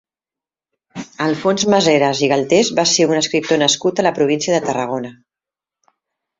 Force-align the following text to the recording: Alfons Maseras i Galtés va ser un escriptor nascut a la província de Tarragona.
Alfons 1.25 1.65
Maseras 1.73 2.23
i 2.27 2.31
Galtés 2.33 2.73
va 2.81 2.87
ser 2.93 3.07
un 3.13 3.21
escriptor 3.21 3.63
nascut 3.67 4.03
a 4.05 4.09
la 4.11 4.15
província 4.19 4.59
de 4.59 4.67
Tarragona. 4.69 5.17